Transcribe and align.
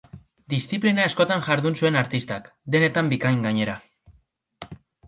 Diziplina 0.53 1.05
askotan 1.09 1.45
jardun 1.49 1.77
zuen 1.83 2.01
artistak, 2.01 2.49
denetan 2.77 3.13
bikain, 3.17 3.47
gainera. 3.49 3.79